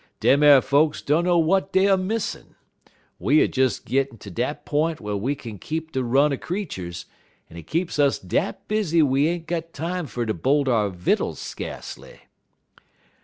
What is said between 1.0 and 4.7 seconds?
dunner w'at dey er missin'. We er des gittin' ter dat